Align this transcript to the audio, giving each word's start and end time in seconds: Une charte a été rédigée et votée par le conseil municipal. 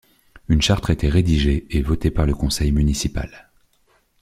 Une 0.49 0.63
charte 0.63 0.89
a 0.89 0.93
été 0.93 1.09
rédigée 1.09 1.67
et 1.69 1.83
votée 1.83 2.09
par 2.09 2.25
le 2.25 2.33
conseil 2.33 2.71
municipal. 2.71 3.51